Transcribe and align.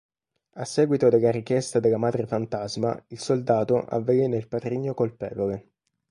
A 0.55 0.65
seguito 0.65 1.09
della 1.09 1.29
richiesta 1.29 1.79
della 1.79 1.99
madre 1.99 2.25
fantasma, 2.25 3.03
il 3.09 3.19
soldato 3.19 3.85
avvelena 3.85 4.35
il 4.35 4.47
patrigno 4.47 4.95
colpevole. 4.95 5.69